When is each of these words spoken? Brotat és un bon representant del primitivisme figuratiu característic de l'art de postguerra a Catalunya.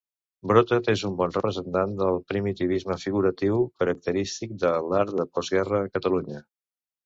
Brotat 0.51 0.87
és 0.93 1.03
un 1.09 1.11
bon 1.19 1.35
representant 1.35 1.93
del 1.99 2.17
primitivisme 2.33 2.99
figuratiu 3.03 3.61
característic 3.85 4.59
de 4.67 4.75
l'art 4.91 5.17
de 5.23 5.31
postguerra 5.37 5.87
a 5.87 5.95
Catalunya. 5.97 6.47